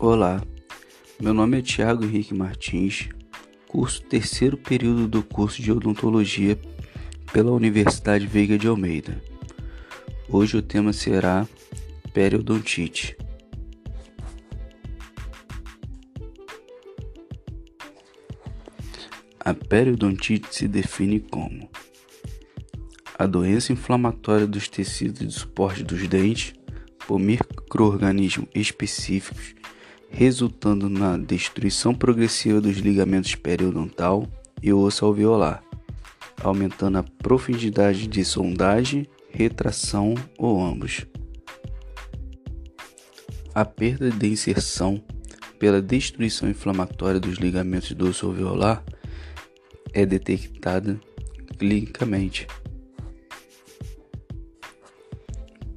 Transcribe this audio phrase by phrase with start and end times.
[0.00, 0.40] Olá,
[1.20, 3.08] meu nome é Tiago Henrique Martins,
[3.66, 6.56] curso terceiro período do curso de odontologia
[7.32, 9.20] pela Universidade Veiga de Almeida.
[10.28, 11.48] Hoje o tema será
[12.14, 13.16] periodontite.
[19.40, 21.68] A periodontite se define como
[23.18, 26.52] a doença inflamatória dos tecidos de suporte dos dentes
[27.04, 29.58] por microorganismos específicos
[30.08, 34.26] resultando na destruição progressiva dos ligamentos periodontal
[34.62, 35.62] e osso alveolar,
[36.42, 41.06] aumentando a profundidade de sondagem, retração ou ambos.
[43.54, 45.02] A perda de inserção
[45.58, 48.84] pela destruição inflamatória dos ligamentos do osso alveolar
[49.92, 50.98] é detectada
[51.58, 52.46] clinicamente.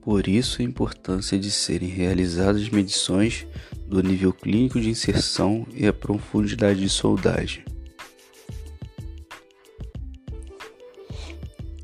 [0.00, 3.46] Por isso a importância de serem realizadas medições
[3.94, 7.64] do nível clínico de inserção e a profundidade de soldagem.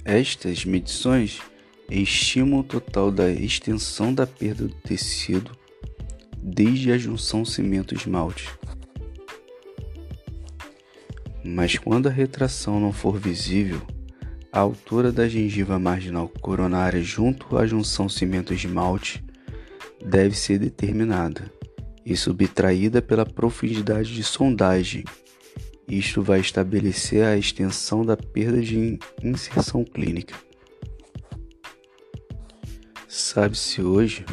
[0.05, 1.41] Estas medições
[1.89, 5.53] estimam o total da extensão da perda do tecido
[6.37, 8.51] desde a junção cimento-esmalte.
[11.45, 13.81] Mas quando a retração não for visível,
[14.51, 19.25] a altura da gengiva marginal coronária junto à junção cimento-esmalte
[20.05, 21.53] deve ser determinada
[22.05, 25.05] e subtraída pela profundidade de sondagem.
[25.89, 30.35] Isto vai estabelecer a extensão da perda de inserção clínica.
[33.09, 34.25] Sabe-se hoje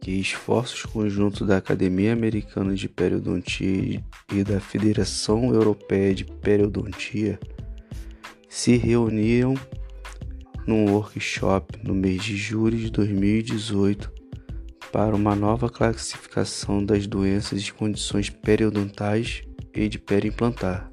[0.00, 7.38] que esforços conjuntos da Academia Americana de Periodontia e da Federação Europeia de Periodontia
[8.48, 9.54] se reuniram
[10.66, 14.15] num workshop no mês de julho de 2018
[14.92, 19.42] para uma nova classificação das doenças e condições periodontais
[19.74, 20.90] e de periimplantar.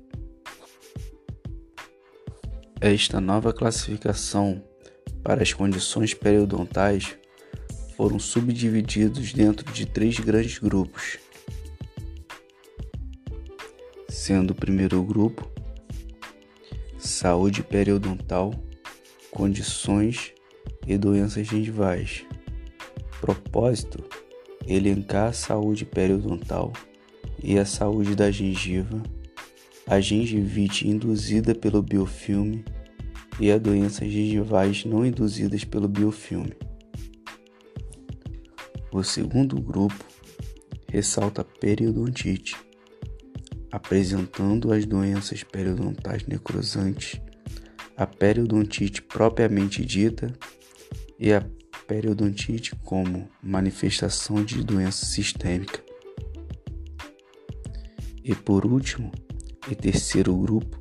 [2.81, 4.62] Esta nova classificação
[5.24, 7.18] para as condições periodontais
[7.96, 11.18] foram subdivididos dentro de três grandes grupos,
[14.10, 15.50] sendo o primeiro grupo
[16.98, 18.54] saúde periodontal,
[19.30, 20.34] condições
[20.88, 22.25] e doenças gengivais
[23.24, 24.04] propósito,
[24.68, 26.74] elencar a saúde periodontal
[27.42, 29.02] e a saúde da gengiva,
[29.88, 32.66] a gengivite induzida pelo biofilme
[33.40, 36.52] e a doenças gengivais não induzidas pelo biofilme.
[38.92, 40.04] O segundo grupo
[40.90, 42.58] ressalta a periodontite,
[43.72, 47.22] apresentando as doenças periodontais necrosantes,
[47.96, 50.34] a periodontite propriamente dita
[51.18, 51.42] e a
[51.88, 55.84] periodontite como manifestação de doença sistêmica.
[58.24, 59.12] E por último,
[59.70, 60.78] e terceiro grupo,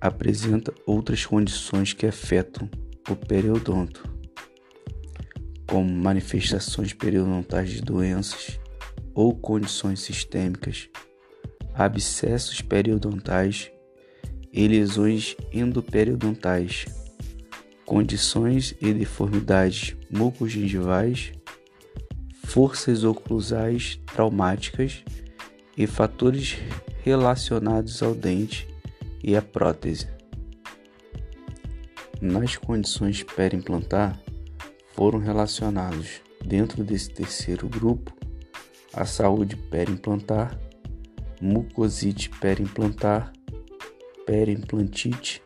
[0.00, 2.68] apresenta outras condições que afetam
[3.08, 4.02] o periodonto,
[5.66, 8.58] como manifestações periodontais de doenças
[9.14, 10.88] ou condições sistêmicas,
[11.74, 13.70] abscessos periodontais
[14.52, 16.86] e lesões endoperiodontais
[17.90, 21.32] condições e deformidades mucogengivais,
[22.44, 25.02] forças oclusais traumáticas
[25.76, 26.56] e fatores
[27.02, 28.68] relacionados ao dente
[29.24, 30.06] e à prótese.
[32.20, 34.16] Nas condições perimplantar,
[34.94, 38.16] foram relacionados dentro desse terceiro grupo
[38.94, 40.56] a saúde perimplantar,
[41.42, 43.32] mucosite perimplantar,
[44.24, 45.42] perimplantite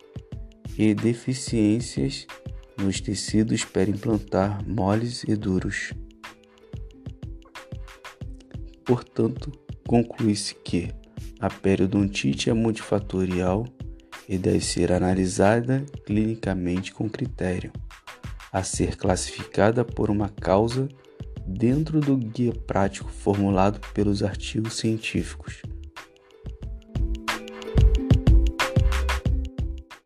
[0.77, 2.27] e deficiências
[2.77, 5.93] nos tecidos perimplantar moles e duros.
[8.85, 9.53] Portanto,
[9.87, 10.91] conclui-se que
[11.41, 13.67] a periodontite é multifatorial
[14.29, 17.73] e deve ser analisada clinicamente com critério,
[18.53, 20.89] a ser classificada por uma causa
[21.47, 25.63] dentro do guia prático formulado pelos artigos científicos.